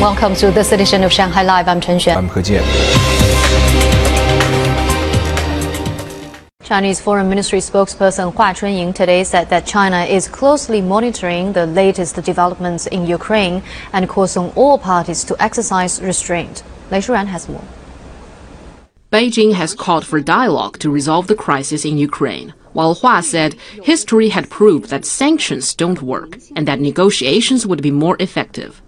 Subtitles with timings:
[0.00, 1.68] Welcome to this edition of Shanghai Live.
[1.68, 2.16] I'm Chen Xuan.
[2.16, 2.64] I'm He Jian.
[6.62, 12.22] Chinese Foreign Ministry spokesperson Hua Chunying today said that China is closely monitoring the latest
[12.22, 13.62] developments in Ukraine
[13.94, 16.62] and calls on all parties to exercise restraint.
[16.90, 17.64] Lei Shuran has more.
[19.10, 24.28] Beijing has called for dialogue to resolve the crisis in Ukraine, while Hua said history
[24.28, 28.82] had proved that sanctions don't work and that negotiations would be more effective.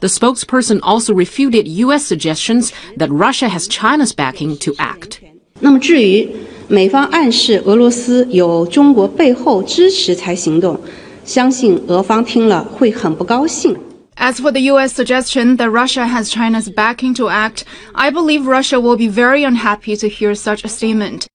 [0.00, 2.04] The spokesperson also refuted U.S.
[2.04, 5.20] suggestions that Russia has China's backing to act.
[5.60, 6.28] 那么至于
[6.68, 10.78] 美方暗示俄罗斯有中国背后支持才行动，
[11.24, 13.76] 相信俄方听了会很不高兴。
[14.18, 14.94] As for the U.S.
[14.94, 19.94] suggestion that Russia has China's backing to act, I believe Russia will be very unhappy
[19.96, 21.26] to hear such a statement.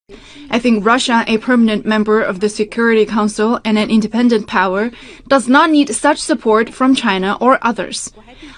[0.50, 4.91] I think Russia, a permanent member of the Security Council and an independent power,
[5.27, 8.12] does not need such support from China or others.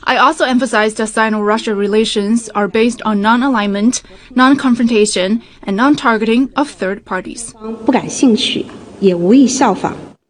[0.08, 4.02] I also emphasized that Sino-Russia relations are based on non-alignment,
[4.34, 7.52] non-confrontation, and non-targeting of third parties.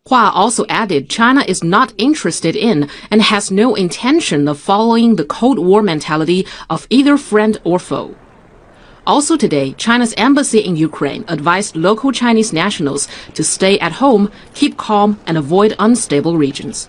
[0.08, 5.24] Hua also added China is not interested in and has no intention of following the
[5.24, 8.16] Cold War mentality of either friend or foe.
[9.06, 14.76] Also today, China's embassy in Ukraine advised local Chinese nationals to stay at home, keep
[14.76, 16.88] calm, and avoid unstable regions.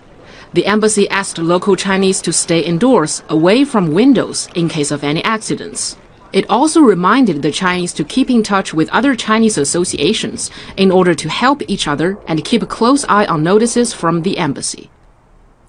[0.52, 5.22] The embassy asked local Chinese to stay indoors, away from windows, in case of any
[5.22, 5.96] accidents.
[6.32, 11.14] It also reminded the Chinese to keep in touch with other Chinese associations in order
[11.14, 14.90] to help each other and keep a close eye on notices from the embassy.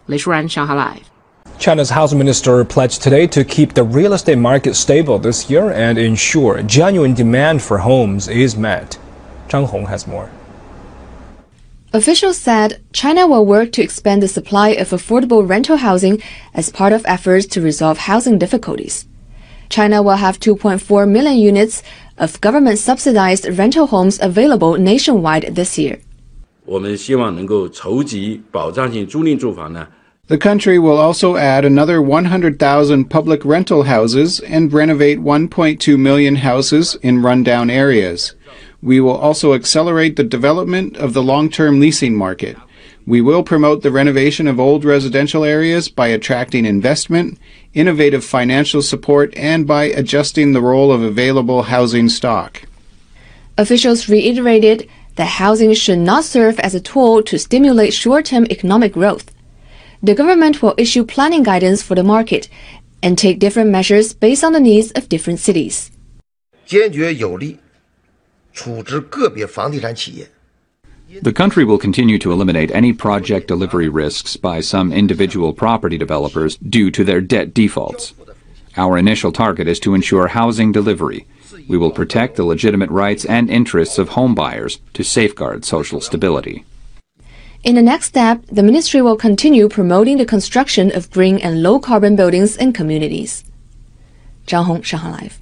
[0.08, 1.12] Lei Shuran, Shanghai Live.
[1.60, 6.00] China's House Minister pledged today to keep the real estate market stable this year and
[6.00, 8.98] ensure genuine demand for homes is met.
[9.48, 10.32] Zhang Hong has more.
[11.94, 16.22] Officials said China will work to expand the supply of affordable rental housing
[16.54, 19.06] as part of efforts to resolve housing difficulties.
[19.68, 21.84] China will have 2.4 million units
[22.18, 26.00] of government subsidized rental homes available nationwide this year.
[30.28, 36.96] The country will also add another 100,000 public rental houses and renovate 1.2 million houses
[37.02, 38.34] in rundown areas.
[38.83, 42.57] We will also accelerate the development of the long-term leasing market.
[43.07, 47.39] We will promote the renovation of old residential areas by attracting investment,
[47.73, 52.63] innovative financial support, and by adjusting the role of available housing stock.
[53.57, 59.33] Officials reiterated that housing should not serve as a tool to stimulate short-term economic growth.
[60.03, 62.49] The government will issue planning guidance for the market
[63.03, 65.91] and take different measures based on the needs of different cities.
[66.67, 67.57] 坚决有力
[71.22, 76.56] the country will continue to eliminate any project delivery risks by some individual property developers
[76.58, 78.14] due to their debt defaults.
[78.78, 81.28] Our initial target is to ensure housing delivery.
[81.68, 86.64] We will protect the legitimate rights and interests of home buyers to safeguard social stability.
[87.64, 91.80] In the next step, the ministry will continue promoting the construction of green and low
[91.80, 93.44] carbon buildings and communities.
[94.48, 95.41] Zhang Hong, Shanghai Live.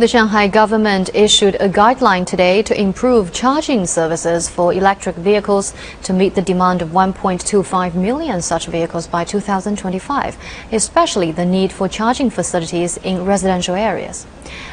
[0.00, 5.74] The Shanghai government issued a guideline today to improve charging services for electric vehicles
[6.04, 10.38] to meet the demand of 1.25 million such vehicles by 2025,
[10.72, 14.26] especially the need for charging facilities in residential areas.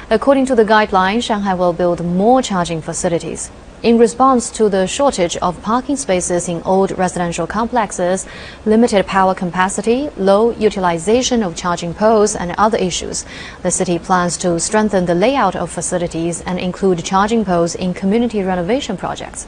[0.09, 3.51] According to the guideline, Shanghai will build more charging facilities.
[3.83, 8.25] In response to the shortage of parking spaces in old residential complexes,
[8.65, 13.23] limited power capacity, low utilization of charging poles, and other issues,
[13.61, 18.41] the city plans to strengthen the layout of facilities and include charging poles in community
[18.41, 19.45] renovation projects.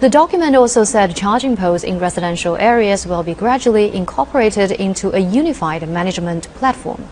[0.00, 5.18] The document also said charging poles in residential areas will be gradually incorporated into a
[5.18, 7.04] unified management platform.